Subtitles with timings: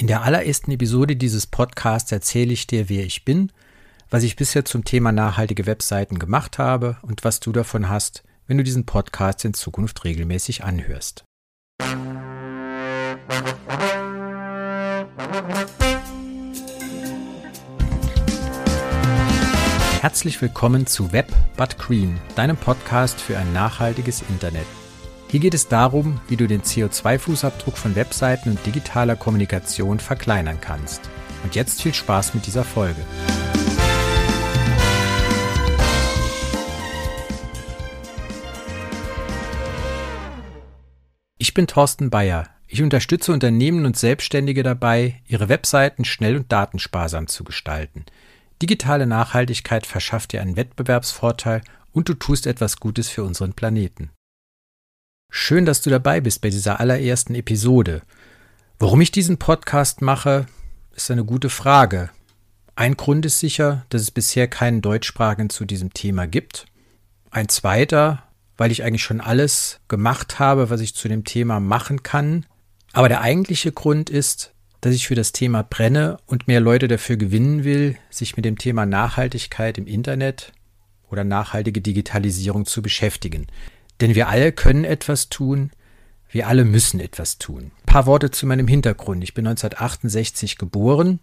[0.00, 3.50] In der allerersten Episode dieses Podcasts erzähle ich dir, wer ich bin,
[4.08, 8.58] was ich bisher zum Thema nachhaltige Webseiten gemacht habe und was du davon hast, wenn
[8.58, 11.24] du diesen Podcast in Zukunft regelmäßig anhörst.
[20.00, 21.26] Herzlich willkommen zu Web
[21.56, 24.66] But Green, deinem Podcast für ein nachhaltiges Internet.
[25.30, 31.02] Hier geht es darum, wie du den CO2-Fußabdruck von Webseiten und digitaler Kommunikation verkleinern kannst.
[31.44, 33.02] Und jetzt viel Spaß mit dieser Folge.
[41.36, 42.48] Ich bin Thorsten Bayer.
[42.66, 48.06] Ich unterstütze Unternehmen und Selbstständige dabei, ihre Webseiten schnell und datensparsam zu gestalten.
[48.62, 51.60] Digitale Nachhaltigkeit verschafft dir einen Wettbewerbsvorteil
[51.92, 54.10] und du tust etwas Gutes für unseren Planeten.
[55.30, 58.02] Schön, dass du dabei bist bei dieser allerersten Episode.
[58.78, 60.46] Warum ich diesen Podcast mache,
[60.94, 62.10] ist eine gute Frage.
[62.76, 66.66] Ein Grund ist sicher, dass es bisher keinen Deutschsprachigen zu diesem Thema gibt.
[67.30, 68.24] Ein zweiter,
[68.56, 72.46] weil ich eigentlich schon alles gemacht habe, was ich zu dem Thema machen kann.
[72.92, 77.16] Aber der eigentliche Grund ist, dass ich für das Thema brenne und mehr Leute dafür
[77.16, 80.52] gewinnen will, sich mit dem Thema Nachhaltigkeit im Internet
[81.10, 83.46] oder nachhaltige Digitalisierung zu beschäftigen.
[84.00, 85.70] Denn wir alle können etwas tun,
[86.30, 87.72] wir alle müssen etwas tun.
[87.82, 89.24] Ein paar Worte zu meinem Hintergrund.
[89.24, 91.20] Ich bin 1968 geboren,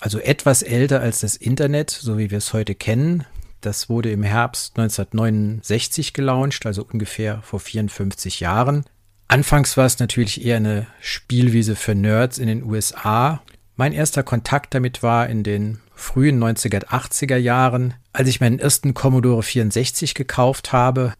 [0.00, 3.24] also etwas älter als das Internet, so wie wir es heute kennen.
[3.60, 8.84] Das wurde im Herbst 1969 gelauncht, also ungefähr vor 54 Jahren.
[9.28, 13.42] Anfangs war es natürlich eher eine Spielwiese für Nerds in den USA.
[13.76, 19.42] Mein erster Kontakt damit war in den frühen 1980er Jahren, als ich meinen ersten Commodore
[19.42, 21.12] 64 gekauft habe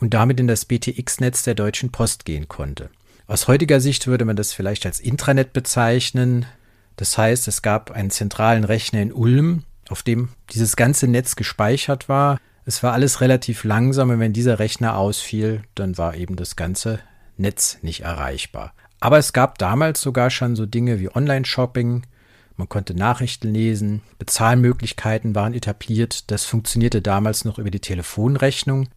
[0.00, 2.90] und damit in das BTX-Netz der Deutschen Post gehen konnte.
[3.26, 6.46] Aus heutiger Sicht würde man das vielleicht als Intranet bezeichnen.
[6.96, 12.08] Das heißt, es gab einen zentralen Rechner in Ulm, auf dem dieses ganze Netz gespeichert
[12.08, 12.38] war.
[12.64, 17.00] Es war alles relativ langsam und wenn dieser Rechner ausfiel, dann war eben das ganze
[17.36, 18.74] Netz nicht erreichbar.
[19.00, 22.02] Aber es gab damals sogar schon so Dinge wie Online-Shopping,
[22.56, 28.88] man konnte Nachrichten lesen, Bezahlmöglichkeiten waren etabliert, das funktionierte damals noch über die Telefonrechnung.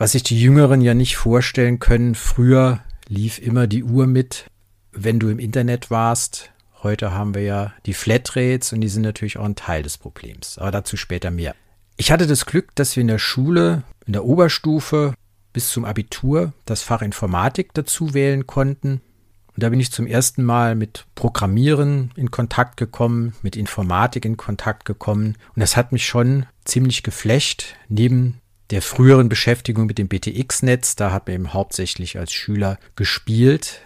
[0.00, 4.46] Was sich die Jüngeren ja nicht vorstellen können, früher lief immer die Uhr mit,
[4.92, 6.52] wenn du im Internet warst.
[6.82, 10.56] Heute haben wir ja die Flatrates und die sind natürlich auch ein Teil des Problems.
[10.56, 11.54] Aber dazu später mehr.
[11.98, 15.12] Ich hatte das Glück, dass wir in der Schule, in der Oberstufe
[15.52, 19.02] bis zum Abitur das Fach Informatik dazu wählen konnten.
[19.48, 24.38] Und da bin ich zum ersten Mal mit Programmieren in Kontakt gekommen, mit Informatik in
[24.38, 25.36] Kontakt gekommen.
[25.54, 30.96] Und das hat mich schon ziemlich geflecht, neben der früheren Beschäftigung mit dem BTX-Netz.
[30.96, 33.82] Da hat man eben hauptsächlich als Schüler gespielt.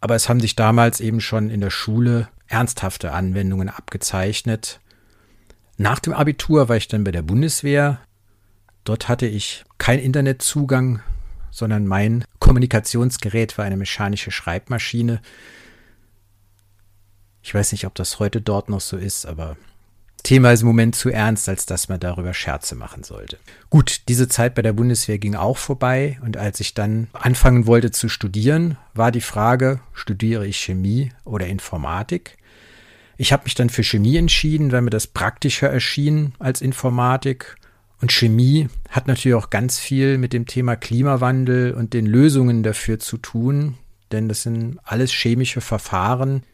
[0.00, 4.80] Aber es haben sich damals eben schon in der Schule ernsthafte Anwendungen abgezeichnet.
[5.76, 8.00] Nach dem Abitur war ich dann bei der Bundeswehr.
[8.84, 11.00] Dort hatte ich keinen Internetzugang,
[11.50, 15.22] sondern mein Kommunikationsgerät war eine mechanische Schreibmaschine.
[17.42, 19.56] Ich weiß nicht, ob das heute dort noch so ist, aber
[20.24, 23.38] Thema ist im Moment zu ernst, als dass man darüber Scherze machen sollte.
[23.68, 27.90] Gut, diese Zeit bei der Bundeswehr ging auch vorbei und als ich dann anfangen wollte
[27.90, 32.38] zu studieren, war die Frage, studiere ich Chemie oder Informatik?
[33.18, 37.56] Ich habe mich dann für Chemie entschieden, weil mir das praktischer erschien als Informatik.
[38.00, 42.98] Und Chemie hat natürlich auch ganz viel mit dem Thema Klimawandel und den Lösungen dafür
[42.98, 43.76] zu tun,
[44.10, 46.44] denn das sind alles chemische Verfahren,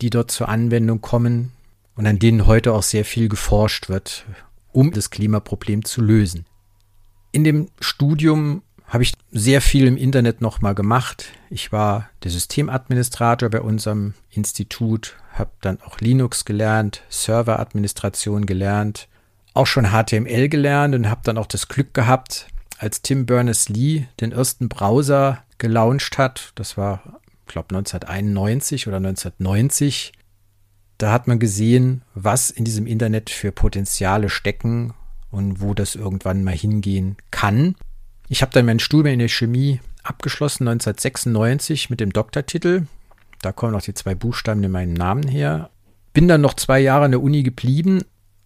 [0.00, 1.52] die dort zur Anwendung kommen,
[1.96, 4.24] und an denen heute auch sehr viel geforscht wird,
[4.72, 6.46] um das Klimaproblem zu lösen.
[7.32, 11.32] In dem Studium habe ich sehr viel im Internet nochmal gemacht.
[11.48, 19.08] Ich war der Systemadministrator bei unserem Institut, habe dann auch Linux gelernt, Serveradministration gelernt,
[19.54, 22.48] auch schon HTML gelernt und habe dann auch das Glück gehabt,
[22.78, 30.12] als Tim Berners-Lee den ersten Browser gelauncht hat, das war, ich glaube, 1991 oder 1990,
[31.02, 34.94] da hat man gesehen, was in diesem Internet für Potenziale stecken
[35.32, 37.74] und wo das irgendwann mal hingehen kann.
[38.28, 42.86] Ich habe dann mein Studium in der Chemie abgeschlossen 1996 mit dem Doktortitel.
[43.40, 45.70] Da kommen auch die zwei Buchstaben in meinem Namen her.
[46.12, 48.02] Bin dann noch zwei Jahre an der Uni geblieben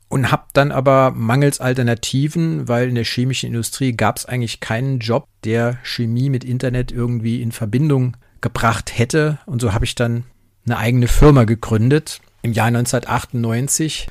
[0.09, 5.01] und habe dann aber mangels Alternativen, weil in der chemischen Industrie gab es eigentlich keinen
[5.01, 9.41] Job, der Chemie mit Internet irgendwie in Verbindung gebracht hätte.
[9.45, 10.25] Und so habe ich dann
[10.65, 14.07] eine eigene Firma gegründet im Jahr 1998.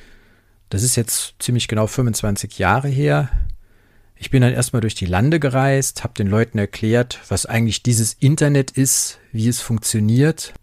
[0.68, 3.30] Das ist jetzt ziemlich genau 25 Jahre her.
[4.14, 8.14] Ich bin dann erstmal durch die Lande gereist, habe den Leuten erklärt, was eigentlich dieses
[8.14, 10.54] Internet ist, wie es funktioniert.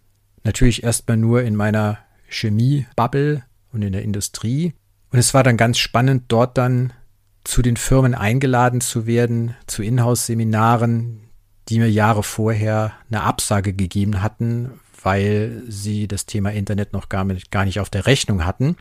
[0.44, 4.74] Natürlich erstmal nur in meiner Chemie-Bubble und in der Industrie.
[5.12, 6.94] Und es war dann ganz spannend, dort dann
[7.44, 11.22] zu den Firmen eingeladen zu werden, zu Inhouse-Seminaren,
[11.70, 17.24] die mir Jahre vorher eine Absage gegeben hatten, weil sie das Thema Internet noch gar,
[17.24, 18.78] mit, gar nicht auf der Rechnung hatten.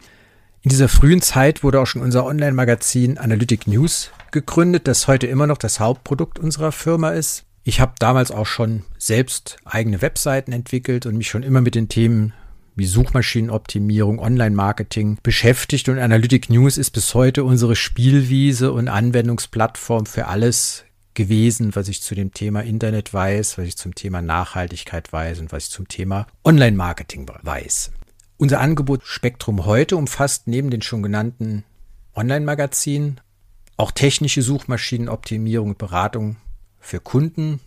[0.63, 5.47] In dieser frühen Zeit wurde auch schon unser Online-Magazin Analytic News gegründet, das heute immer
[5.47, 7.45] noch das Hauptprodukt unserer Firma ist.
[7.65, 11.89] Ich habe damals auch schon selbst eigene Webseiten entwickelt und mich schon immer mit den
[11.89, 12.33] Themen
[12.75, 20.27] wie Suchmaschinenoptimierung, Online-Marketing beschäftigt und Analytic News ist bis heute unsere Spielwiese und Anwendungsplattform für
[20.29, 25.41] alles gewesen, was ich zu dem Thema Internet weiß, was ich zum Thema Nachhaltigkeit weiß
[25.41, 27.93] und was ich zum Thema Online-Marketing weiß.
[28.38, 31.64] Unser Angebotsspektrum heute umfasst neben den schon genannten
[32.14, 33.20] Online-Magazinen
[33.76, 36.37] auch technische Suchmaschinenoptimierung und Beratung
[36.79, 37.61] für Kunden,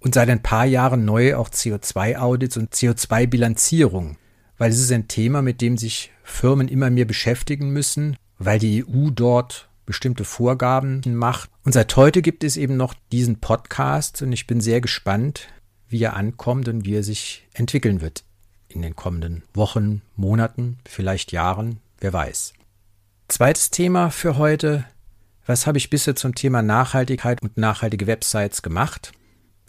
[0.00, 4.16] und seit ein paar Jahren neu auch CO2-Audits und CO2-Bilanzierung,
[4.56, 8.84] weil es ist ein Thema, mit dem sich Firmen immer mehr beschäftigen müssen, weil die
[8.84, 11.50] EU dort bestimmte Vorgaben macht.
[11.64, 15.48] Und seit heute gibt es eben noch diesen Podcast und ich bin sehr gespannt,
[15.88, 18.22] wie er ankommt und wie er sich entwickeln wird
[18.68, 22.52] in den kommenden Wochen, Monaten, vielleicht Jahren, wer weiß.
[23.28, 24.84] Zweites Thema für heute.
[25.46, 29.12] Was habe ich bisher zum Thema Nachhaltigkeit und nachhaltige Websites gemacht?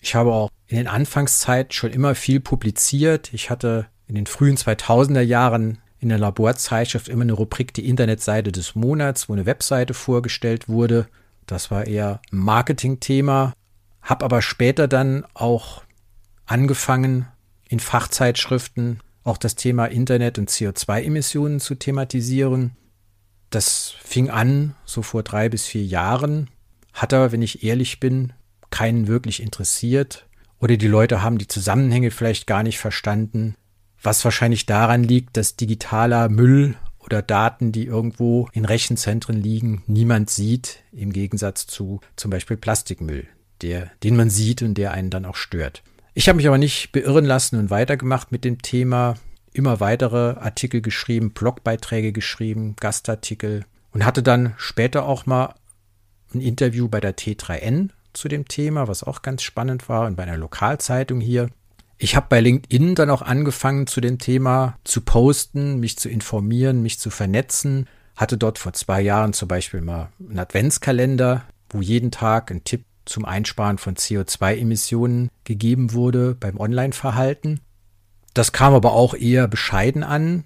[0.02, 3.34] Ich habe auch in den Anfangszeiten schon immer viel publiziert.
[3.34, 8.52] Ich hatte in den frühen 2000er Jahren in der Laborzeitschrift immer eine Rubrik die Internetseite
[8.52, 11.08] des Monats, wo eine Webseite vorgestellt wurde.
[11.46, 13.54] Das war eher ein Marketingthema.
[14.02, 15.84] Hab aber später dann auch
[16.46, 17.28] angefangen,
[17.68, 22.72] in Fachzeitschriften auch das Thema Internet und CO2-Emissionen zu thematisieren.
[23.50, 26.50] Das fing an so vor drei bis vier Jahren,
[26.94, 28.34] hat aber, wenn ich ehrlich bin,
[28.70, 30.28] keinen wirklich interessiert
[30.60, 33.56] oder die Leute haben die Zusammenhänge vielleicht gar nicht verstanden,
[34.02, 40.30] was wahrscheinlich daran liegt, dass digitaler Müll oder Daten, die irgendwo in Rechenzentren liegen, niemand
[40.30, 43.28] sieht, im Gegensatz zu zum Beispiel Plastikmüll,
[43.62, 45.84] der, den man sieht und der einen dann auch stört.
[46.14, 49.16] Ich habe mich aber nicht beirren lassen und weitergemacht mit dem Thema,
[49.54, 55.56] immer weitere Artikel geschrieben, Blogbeiträge geschrieben, Gastartikel und hatte dann später auch mal
[56.34, 60.24] ein Interview bei der T3N zu dem Thema, was auch ganz spannend war und bei
[60.24, 61.50] einer Lokalzeitung hier.
[62.02, 66.82] Ich habe bei LinkedIn dann auch angefangen, zu dem Thema zu posten, mich zu informieren,
[66.82, 67.88] mich zu vernetzen.
[68.16, 72.86] Hatte dort vor zwei Jahren zum Beispiel mal einen Adventskalender, wo jeden Tag ein Tipp
[73.04, 77.60] zum Einsparen von CO2-Emissionen gegeben wurde beim Online-Verhalten.
[78.34, 80.46] Das kam aber auch eher bescheiden an.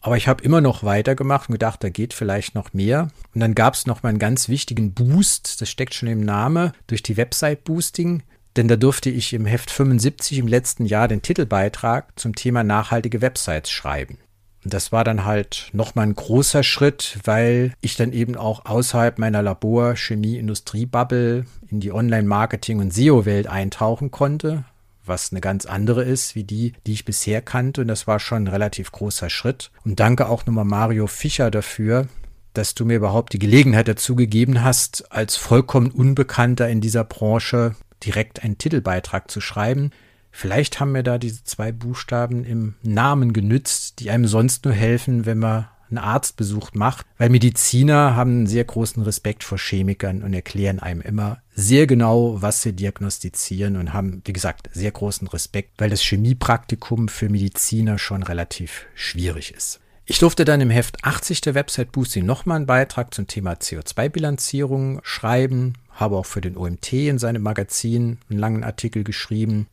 [0.00, 3.10] Aber ich habe immer noch weitergemacht und gedacht, da geht vielleicht noch mehr.
[3.32, 6.72] Und dann gab es noch mal einen ganz wichtigen Boost, das steckt schon im Namen,
[6.88, 8.24] durch die Website-Boosting.
[8.56, 13.20] Denn da durfte ich im Heft 75 im letzten Jahr den Titelbeitrag zum Thema nachhaltige
[13.20, 14.18] Websites schreiben.
[14.64, 19.18] Und das war dann halt nochmal ein großer Schritt, weil ich dann eben auch außerhalb
[19.18, 24.64] meiner Labor-, Chemie-, Industrie-Bubble in die Online-Marketing- und SEO-Welt eintauchen konnte
[25.10, 27.82] was eine ganz andere ist, wie die, die ich bisher kannte.
[27.82, 29.70] Und das war schon ein relativ großer Schritt.
[29.84, 32.06] Und danke auch nochmal Mario Fischer dafür,
[32.54, 37.74] dass du mir überhaupt die Gelegenheit dazu gegeben hast, als vollkommen Unbekannter in dieser Branche
[38.04, 39.90] direkt einen Titelbeitrag zu schreiben.
[40.30, 45.26] Vielleicht haben mir da diese zwei Buchstaben im Namen genützt, die einem sonst nur helfen,
[45.26, 50.32] wenn man einen Arztbesuch macht, weil Mediziner haben einen sehr großen Respekt vor Chemikern und
[50.32, 55.72] erklären einem immer sehr genau, was sie diagnostizieren und haben, wie gesagt, sehr großen Respekt,
[55.78, 59.80] weil das Chemiepraktikum für Mediziner schon relativ schwierig ist.
[60.10, 64.98] Ich durfte dann im Heft 80 der Website Boosting nochmal einen Beitrag zum Thema CO2-Bilanzierung
[65.04, 69.68] schreiben, habe auch für den OMT in seinem Magazin einen langen Artikel geschrieben.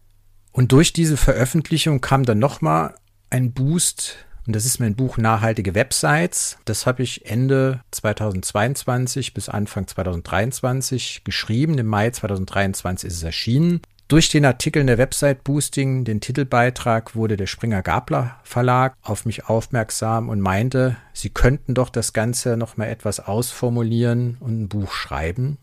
[0.51, 2.93] Und durch diese Veröffentlichung kam dann nochmal
[3.31, 6.59] ein Boost und das ist mein Buch Nachhaltige Websites.
[6.65, 11.79] Das habe ich Ende 2022 bis Anfang 2023 geschrieben.
[11.79, 13.81] Im Mai 2023 ist es erschienen.
[14.07, 19.25] Durch den Artikel in der Website Boosting, den Titelbeitrag, wurde der Springer Gabler Verlag auf
[19.25, 24.93] mich aufmerksam und meinte, sie könnten doch das Ganze nochmal etwas ausformulieren und ein Buch
[24.93, 25.57] schreiben.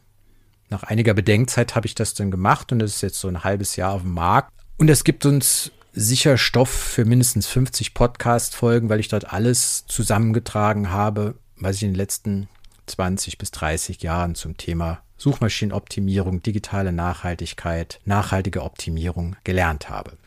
[0.69, 3.77] Nach einiger Bedenkzeit habe ich das dann gemacht und es ist jetzt so ein halbes
[3.77, 4.53] Jahr auf dem Markt.
[4.77, 10.91] Und es gibt uns sicher Stoff für mindestens 50 Podcast-Folgen, weil ich dort alles zusammengetragen
[10.91, 12.49] habe, was ich in den letzten
[12.87, 20.19] 20 bis 30 Jahren zum Thema Suchmaschinenoptimierung, digitale Nachhaltigkeit, nachhaltige Optimierung gelernt habe.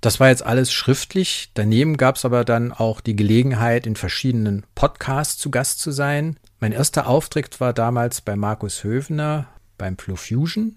[0.00, 1.50] Das war jetzt alles schriftlich.
[1.54, 6.36] Daneben gab es aber dann auch die Gelegenheit, in verschiedenen Podcasts zu Gast zu sein.
[6.60, 9.46] Mein erster Auftritt war damals bei Markus Höfner
[9.78, 10.76] beim Flow Fusion.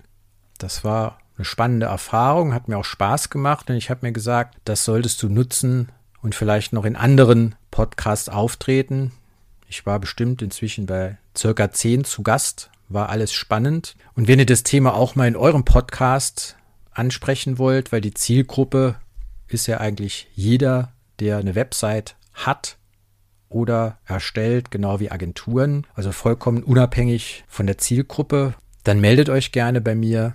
[0.58, 4.58] Das war eine spannende Erfahrung, hat mir auch Spaß gemacht und ich habe mir gesagt,
[4.66, 5.90] das solltest du nutzen
[6.22, 9.12] und vielleicht noch in anderen Podcasts auftreten.
[9.68, 13.96] Ich war bestimmt inzwischen bei circa zehn zu Gast, war alles spannend.
[14.16, 16.58] Und wenn ihr das Thema auch mal in eurem Podcast
[16.92, 18.96] ansprechen wollt, weil die Zielgruppe
[19.48, 22.78] ist ja eigentlich jeder, der eine Website hat
[23.50, 29.82] oder erstellt, genau wie Agenturen, also vollkommen unabhängig von der Zielgruppe, dann meldet euch gerne
[29.82, 30.34] bei mir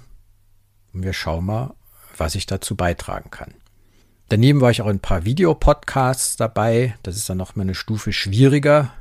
[0.93, 1.75] und wir schauen mal,
[2.17, 3.55] was ich dazu beitragen kann.
[4.29, 6.95] Daneben war ich auch in ein paar Videopodcasts dabei.
[7.03, 8.93] Das ist dann noch mal eine Stufe schwieriger,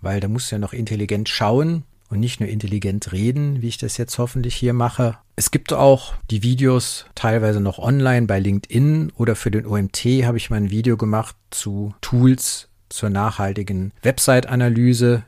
[0.00, 3.78] weil da musst du ja noch intelligent schauen und nicht nur intelligent reden, wie ich
[3.78, 5.16] das jetzt hoffentlich hier mache.
[5.36, 10.36] Es gibt auch die Videos teilweise noch online bei LinkedIn oder für den OMT habe
[10.36, 15.22] ich mal ein Video gemacht zu Tools zur nachhaltigen Website-Analyse.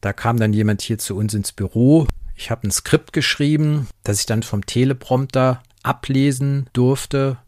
[0.00, 2.06] Da kam dann jemand hier zu uns ins Büro.
[2.36, 7.38] Ich habe ein Skript geschrieben, das ich dann vom Teleprompter ablesen durfte.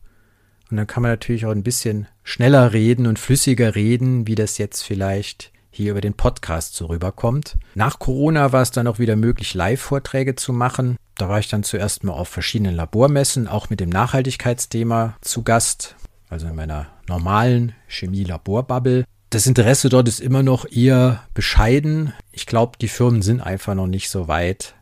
[0.71, 4.59] Und dann kann man natürlich auch ein bisschen schneller reden und flüssiger reden, wie das
[4.59, 7.57] jetzt vielleicht hier über den Podcast so rüberkommt.
[7.75, 10.97] Nach Corona war es dann auch wieder möglich, Live-Vorträge zu machen.
[11.17, 15.97] Da war ich dann zuerst mal auf verschiedenen Labormessen, auch mit dem Nachhaltigkeitsthema zu Gast,
[16.29, 19.05] also in meiner normalen Chemie-Labor-Bubble.
[19.31, 22.13] Das Interesse dort ist immer noch eher bescheiden.
[22.33, 24.75] Ich glaube, die Firmen sind einfach noch nicht so weit,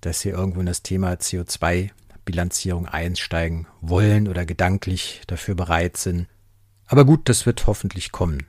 [0.00, 6.26] dass sie irgendwo in das Thema CO2-Bilanzierung einsteigen wollen oder gedanklich dafür bereit sind.
[6.86, 8.46] Aber gut, das wird hoffentlich kommen.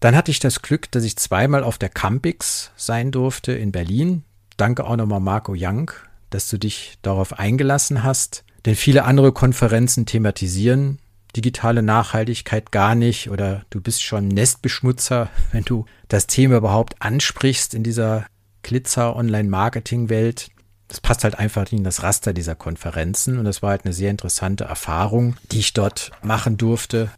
[0.00, 4.24] Dann hatte ich das Glück, dass ich zweimal auf der Campix sein durfte in Berlin.
[4.56, 5.90] Danke auch nochmal Marco Young,
[6.30, 8.44] dass du dich darauf eingelassen hast.
[8.66, 10.98] Denn viele andere Konferenzen thematisieren
[11.36, 17.74] digitale Nachhaltigkeit gar nicht oder du bist schon Nestbeschmutzer, wenn du das Thema überhaupt ansprichst
[17.74, 18.26] in dieser
[18.62, 20.50] Glitzer-Online-Marketing-Welt.
[20.88, 24.10] Das passt halt einfach in das Raster dieser Konferenzen und das war halt eine sehr
[24.10, 27.10] interessante Erfahrung, die ich dort machen durfte.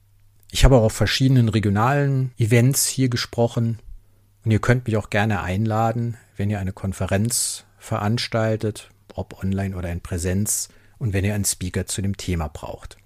[0.54, 3.78] Ich habe auch auf verschiedenen regionalen Events hier gesprochen
[4.44, 9.90] und ihr könnt mich auch gerne einladen, wenn ihr eine Konferenz veranstaltet, ob online oder
[9.90, 10.68] in Präsenz
[10.98, 12.98] und wenn ihr einen Speaker zu dem Thema braucht.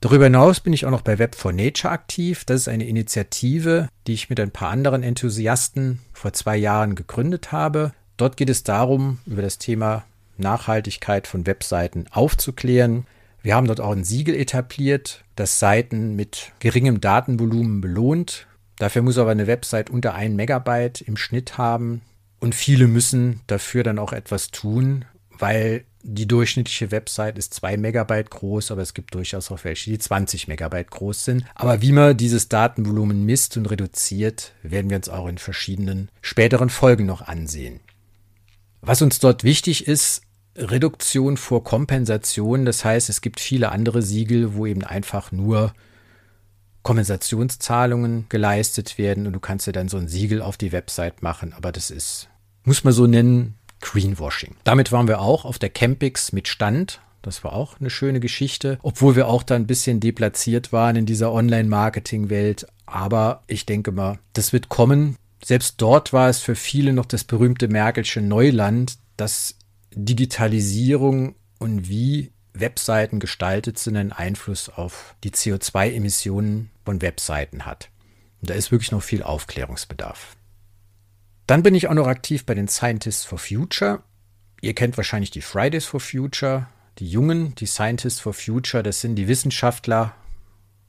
[0.00, 2.44] Darüber hinaus bin ich auch noch bei Web for Nature aktiv.
[2.44, 7.50] Das ist eine Initiative, die ich mit ein paar anderen Enthusiasten vor zwei Jahren gegründet
[7.50, 7.94] habe.
[8.16, 10.04] Dort geht es darum, über das Thema
[10.38, 13.08] Nachhaltigkeit von Webseiten aufzuklären,
[13.42, 18.46] wir haben dort auch ein Siegel etabliert, das Seiten mit geringem Datenvolumen belohnt.
[18.78, 22.02] Dafür muss aber eine Website unter 1 Megabyte im Schnitt haben.
[22.40, 25.04] Und viele müssen dafür dann auch etwas tun,
[25.38, 29.98] weil die durchschnittliche Website ist 2 Megabyte groß, aber es gibt durchaus auch welche, die
[29.98, 31.44] 20 Megabyte groß sind.
[31.54, 36.70] Aber wie man dieses Datenvolumen misst und reduziert, werden wir uns auch in verschiedenen späteren
[36.70, 37.80] Folgen noch ansehen.
[38.80, 40.22] Was uns dort wichtig ist,
[40.56, 42.64] Reduktion vor Kompensation.
[42.64, 45.72] Das heißt, es gibt viele andere Siegel, wo eben einfach nur
[46.82, 51.52] Kompensationszahlungen geleistet werden und du kannst dir dann so ein Siegel auf die Website machen.
[51.52, 52.28] Aber das ist,
[52.64, 54.56] muss man so nennen, Greenwashing.
[54.64, 57.00] Damit waren wir auch auf der Campix mit Stand.
[57.20, 61.06] Das war auch eine schöne Geschichte, obwohl wir auch da ein bisschen deplatziert waren in
[61.06, 62.66] dieser Online-Marketing-Welt.
[62.86, 65.16] Aber ich denke mal, das wird kommen.
[65.44, 69.56] Selbst dort war es für viele noch das berühmte Merkelsche Neuland, dass
[69.94, 77.90] Digitalisierung und wie Webseiten gestaltet sind, einen Einfluss auf die CO2-Emissionen von Webseiten hat.
[78.40, 80.36] Und da ist wirklich noch viel Aufklärungsbedarf.
[81.46, 84.02] Dann bin ich auch noch aktiv bei den Scientists for Future.
[84.60, 86.68] Ihr kennt wahrscheinlich die Fridays for Future,
[86.98, 90.14] die Jungen, die Scientists for Future, das sind die Wissenschaftler,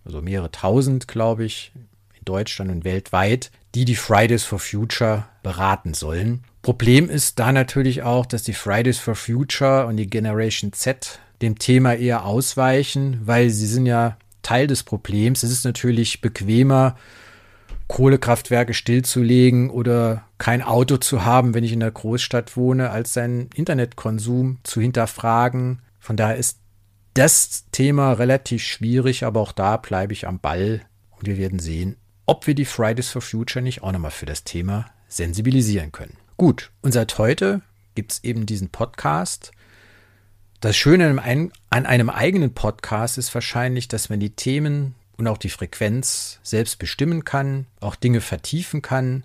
[0.06, 1.72] also mehrere tausend, glaube ich,
[2.18, 6.44] in Deutschland und weltweit, die die Fridays for Future beraten sollen.
[6.62, 11.60] Problem ist da natürlich auch, dass die Fridays for Future und die Generation Z dem
[11.60, 15.44] Thema eher ausweichen, weil sie sind ja Teil des Problems.
[15.44, 16.96] Es ist natürlich bequemer,
[17.88, 23.50] Kohlekraftwerke stillzulegen oder kein Auto zu haben, wenn ich in der Großstadt wohne, als seinen
[23.54, 25.82] Internetkonsum zu hinterfragen.
[26.00, 26.60] Von daher ist
[27.14, 31.98] das Thema relativ schwierig, aber auch da bleibe ich am Ball und wir werden sehen,
[32.26, 36.18] ob wir die Fridays for Future nicht auch nochmal für das Thema sensibilisieren können.
[36.38, 37.62] Gut, und seit heute
[37.96, 39.52] gibt es eben diesen Podcast.
[40.62, 45.50] Das Schöne an einem eigenen Podcast ist wahrscheinlich, dass man die Themen und auch die
[45.50, 49.24] Frequenz selbst bestimmen kann, auch Dinge vertiefen kann.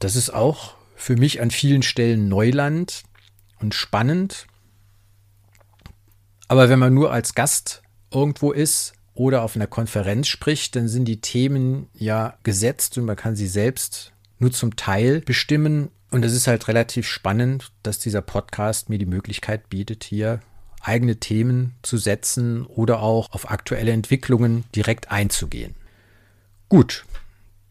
[0.00, 3.04] Das ist auch für mich an vielen Stellen Neuland
[3.60, 4.46] und spannend.
[6.48, 11.04] Aber wenn man nur als Gast irgendwo ist oder auf einer Konferenz spricht, dann sind
[11.04, 15.90] die Themen ja gesetzt und man kann sie selbst nur zum Teil bestimmen.
[16.10, 20.40] Und es ist halt relativ spannend, dass dieser Podcast mir die Möglichkeit bietet, hier
[20.80, 25.76] eigene Themen zu setzen oder auch auf aktuelle Entwicklungen direkt einzugehen.
[26.68, 27.04] Gut.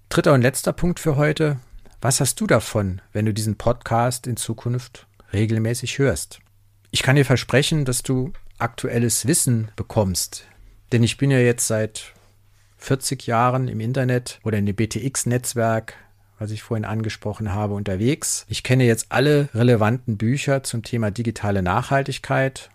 [0.08, 1.60] Dritter und letzter Punkt für heute.
[2.00, 6.40] Was hast du davon, wenn du diesen Podcast in Zukunft regelmäßig hörst?
[6.92, 10.46] Ich kann dir versprechen, dass du aktuelles Wissen bekommst.
[10.92, 12.14] Denn ich bin ja jetzt seit
[12.78, 15.96] 40 Jahren im Internet oder in dem BTX-Netzwerk
[16.42, 18.48] was ich vorhin angesprochen habe, unterwegs.
[18.50, 22.72] Ich kenne jetzt alle relevanten Bücher zum Thema digitale Nachhaltigkeit.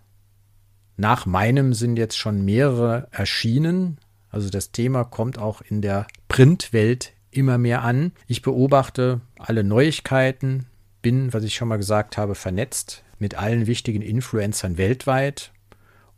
[0.96, 3.98] Nach meinem sind jetzt schon mehrere erschienen.
[4.30, 8.12] Also das Thema kommt auch in der Printwelt immer mehr an.
[8.28, 10.66] Ich beobachte alle Neuigkeiten,
[11.02, 15.50] bin, was ich schon mal gesagt habe, vernetzt mit allen wichtigen Influencern weltweit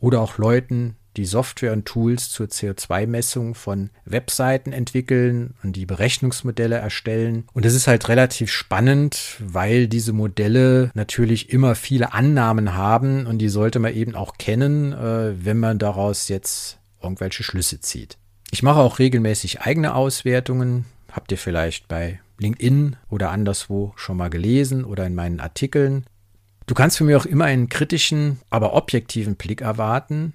[0.00, 6.77] oder auch Leuten, die Software und Tools zur CO2-Messung von Webseiten entwickeln und die Berechnungsmodelle
[6.77, 7.45] erstellen.
[7.53, 13.38] Und das ist halt relativ spannend, weil diese Modelle natürlich immer viele Annahmen haben und
[13.38, 18.19] die sollte man eben auch kennen, äh, wenn man daraus jetzt irgendwelche Schlüsse zieht.
[18.50, 20.87] Ich mache auch regelmäßig eigene Auswertungen.
[21.12, 26.05] Habt ihr vielleicht bei LinkedIn oder anderswo schon mal gelesen oder in meinen Artikeln.
[26.67, 30.35] Du kannst von mir auch immer einen kritischen, aber objektiven Blick erwarten,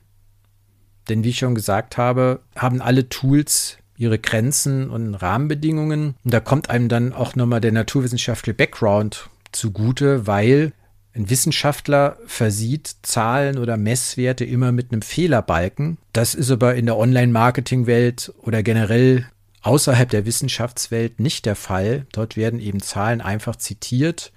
[1.10, 6.15] denn wie ich schon gesagt habe, haben alle Tools ihre Grenzen und Rahmenbedingungen.
[6.24, 10.74] Und da kommt einem dann auch nochmal der naturwissenschaftliche Background zugute, weil
[11.15, 15.98] ein Wissenschaftler versieht Zahlen oder Messwerte immer mit einem Fehlerbalken.
[16.12, 19.27] Das ist aber in der Online-Marketing-Welt oder generell
[19.62, 22.07] außerhalb der Wissenschaftswelt nicht der Fall.
[22.12, 24.31] Dort werden eben Zahlen einfach zitiert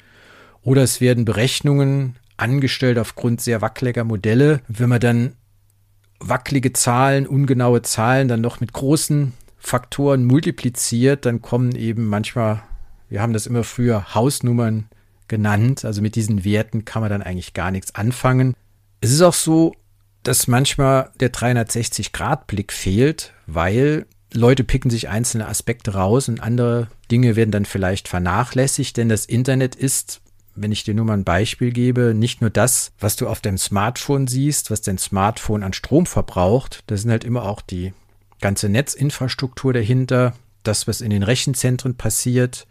[0.63, 4.61] oder es werden Berechnungen angestellt aufgrund sehr wackeliger Modelle.
[4.69, 5.33] Wenn man dann
[6.21, 12.63] wackelige Zahlen, ungenaue Zahlen dann noch mit großen Faktoren multipliziert, dann kommen eben manchmal,
[13.09, 14.89] wir haben das immer früher Hausnummern
[15.29, 18.55] genannt, also mit diesen Werten kann man dann eigentlich gar nichts anfangen.
[19.01, 19.75] Es ist auch so,
[20.23, 27.37] dass manchmal der 360-Grad-Blick fehlt, weil Leute picken sich einzelne Aspekte raus und andere Dinge
[27.37, 30.21] werden dann vielleicht vernachlässigt, denn das Internet ist
[30.57, 33.59] wenn ich dir nur mal ein Beispiel gebe, nicht nur das, was du auf deinem
[33.59, 37.93] Smartphone siehst, was dein Smartphone an Strom verbraucht, da sind halt immer auch die
[38.41, 42.67] ganze Netzinfrastruktur dahinter, das, was in den Rechenzentren passiert.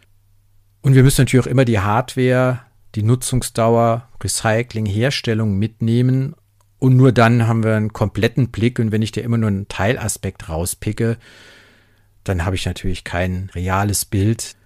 [0.82, 2.60] Und wir müssen natürlich auch immer die Hardware,
[2.94, 6.34] die Nutzungsdauer, Recycling, Herstellung mitnehmen.
[6.78, 8.78] Und nur dann haben wir einen kompletten Blick.
[8.78, 11.16] Und wenn ich dir immer nur einen Teilaspekt rauspicke,
[12.24, 14.56] dann habe ich natürlich kein reales Bild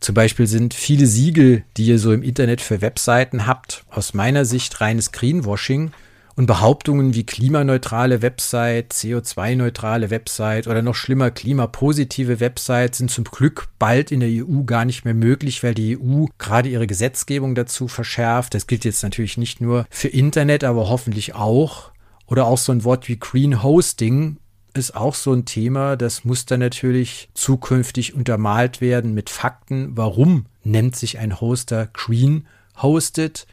[0.00, 4.44] zum Beispiel sind viele Siegel, die ihr so im Internet für Webseiten habt, aus meiner
[4.44, 5.92] Sicht reines Greenwashing
[6.36, 13.68] und Behauptungen wie klimaneutrale Website, CO2-neutrale Website oder noch schlimmer klimapositive Website sind zum Glück
[13.78, 17.88] bald in der EU gar nicht mehr möglich, weil die EU gerade ihre Gesetzgebung dazu
[17.88, 18.54] verschärft.
[18.54, 21.90] Das gilt jetzt natürlich nicht nur für Internet, aber hoffentlich auch.
[22.26, 24.38] Oder auch so ein Wort wie Green Hosting
[24.74, 29.96] ist auch so ein Thema, das muss dann natürlich zukünftig untermalt werden mit Fakten.
[29.96, 32.46] Warum nennt sich ein Hoster Green
[32.80, 33.46] Hosted?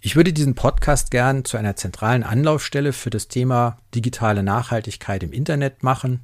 [0.00, 5.32] Ich würde diesen Podcast gern zu einer zentralen Anlaufstelle für das Thema digitale Nachhaltigkeit im
[5.32, 6.20] Internet machen.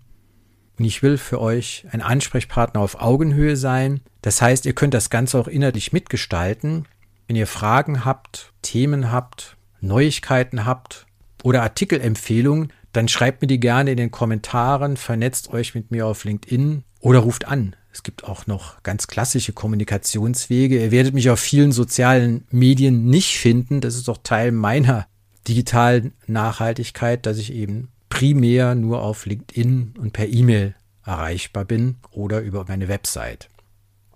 [0.78, 4.00] Und ich will für euch ein Ansprechpartner auf Augenhöhe sein.
[4.22, 6.86] Das heißt, ihr könnt das Ganze auch innerlich mitgestalten.
[7.26, 11.06] Wenn ihr Fragen habt, Themen habt, Neuigkeiten habt
[11.42, 16.24] oder Artikelempfehlungen, dann schreibt mir die gerne in den Kommentaren, vernetzt euch mit mir auf
[16.24, 17.76] LinkedIn oder ruft an.
[17.92, 20.80] Es gibt auch noch ganz klassische Kommunikationswege.
[20.80, 23.80] Ihr werdet mich auf vielen sozialen Medien nicht finden.
[23.80, 25.06] Das ist doch Teil meiner
[25.46, 32.40] digitalen Nachhaltigkeit, dass ich eben primär nur auf LinkedIn und per E-Mail erreichbar bin oder
[32.40, 33.48] über meine Website.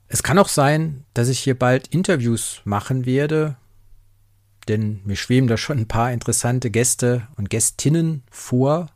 [0.07, 3.57] Es kann auch sein, dass ich hier bald Interviews machen werde
[4.69, 8.89] denn mir schweben da schon ein paar interessante Gäste und Gästinnen vor.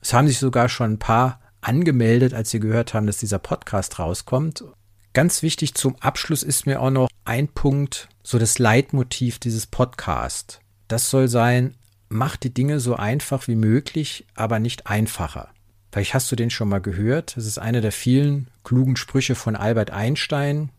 [0.00, 3.98] Es haben sich sogar schon ein paar angemeldet, als sie gehört haben, dass dieser Podcast
[3.98, 4.64] rauskommt.
[5.12, 10.60] Ganz wichtig zum Abschluss ist mir auch noch ein Punkt, so das Leitmotiv dieses Podcasts.
[10.88, 11.74] Das soll sein,
[12.08, 15.48] mach die Dinge so einfach wie möglich, aber nicht einfacher.
[15.92, 17.36] Vielleicht hast du den schon mal gehört.
[17.36, 20.70] Das ist einer der vielen klugen Sprüche von Albert Einstein.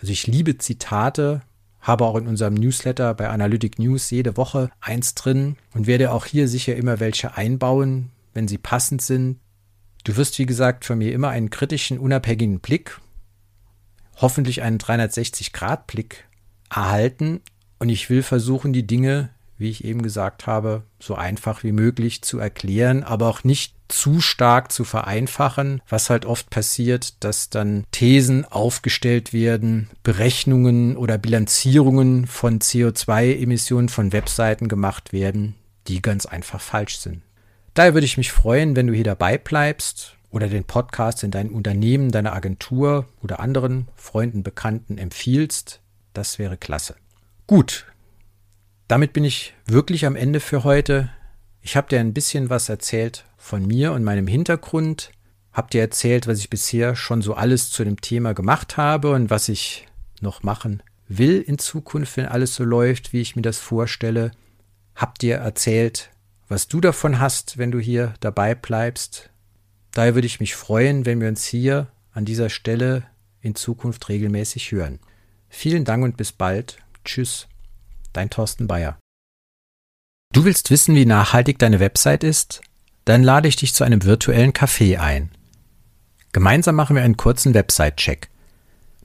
[0.00, 1.42] Also ich liebe Zitate,
[1.84, 6.24] habe auch in unserem Newsletter bei Analytic News jede Woche eins drin und werde auch
[6.24, 9.38] hier sicher immer welche einbauen, wenn sie passend sind.
[10.02, 13.00] Du wirst, wie gesagt, von mir immer einen kritischen, unabhängigen Blick,
[14.16, 16.26] hoffentlich einen 360-Grad-Blick
[16.70, 17.42] erhalten
[17.78, 22.22] und ich will versuchen, die Dinge, wie ich eben gesagt habe, so einfach wie möglich
[22.22, 27.84] zu erklären, aber auch nicht zu stark zu vereinfachen, was halt oft passiert, dass dann
[27.92, 35.54] Thesen aufgestellt werden, Berechnungen oder Bilanzierungen von CO2-Emissionen von Webseiten gemacht werden,
[35.86, 37.22] die ganz einfach falsch sind.
[37.74, 41.54] Daher würde ich mich freuen, wenn du hier dabei bleibst oder den Podcast in deinem
[41.54, 45.80] Unternehmen, deiner Agentur oder anderen Freunden, Bekannten empfiehlst.
[46.12, 46.96] Das wäre klasse.
[47.46, 47.86] Gut,
[48.88, 51.10] damit bin ich wirklich am Ende für heute.
[51.66, 55.10] Ich habe dir ein bisschen was erzählt von mir und meinem Hintergrund.
[55.50, 59.30] Hab dir erzählt, was ich bisher schon so alles zu dem Thema gemacht habe und
[59.30, 59.88] was ich
[60.20, 64.32] noch machen will in Zukunft, wenn alles so läuft, wie ich mir das vorstelle.
[64.94, 66.10] Hab dir erzählt,
[66.48, 69.30] was du davon hast, wenn du hier dabei bleibst.
[69.92, 73.04] Daher würde ich mich freuen, wenn wir uns hier an dieser Stelle
[73.40, 74.98] in Zukunft regelmäßig hören.
[75.48, 76.76] Vielen Dank und bis bald.
[77.06, 77.48] Tschüss,
[78.12, 78.98] dein Thorsten Bayer.
[80.34, 82.60] Du willst wissen, wie nachhaltig deine Website ist?
[83.04, 85.30] Dann lade ich dich zu einem virtuellen Café ein.
[86.32, 88.30] Gemeinsam machen wir einen kurzen Website-Check.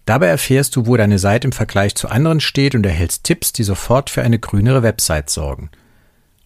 [0.08, 3.62] Dabei erfährst du, wo deine Seite im Vergleich zu anderen steht und erhältst Tipps, die
[3.62, 5.70] sofort für eine grünere Website sorgen.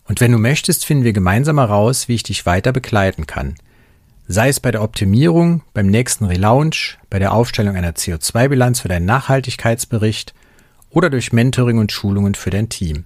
[0.03, 3.55] Und wenn du möchtest, finden wir gemeinsam heraus, wie ich dich weiter begleiten kann.
[4.27, 9.05] Sei es bei der Optimierung, beim nächsten Relaunch, bei der Aufstellung einer CO2-Bilanz für deinen
[9.05, 10.33] Nachhaltigkeitsbericht
[10.89, 13.05] oder durch Mentoring und Schulungen für dein Team.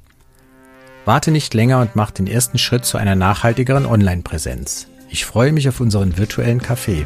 [1.08, 4.88] Warte nicht länger und mach den ersten Schritt zu einer nachhaltigeren Online-Präsenz.
[5.10, 7.06] Ich freue mich auf unseren virtuellen Café.